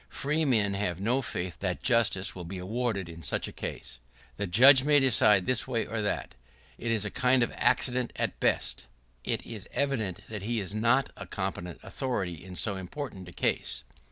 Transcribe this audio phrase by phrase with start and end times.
[0.09, 3.99] Free men have no faith that justice will be awarded in such a case.
[4.37, 6.33] The judge may decide this way or that;
[6.79, 8.87] it is a kind of accident, at best.
[9.23, 13.83] It is evident that he is not a competent authority in so important a case.